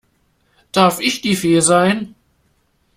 [0.71, 2.15] Darf ich die Fee sein?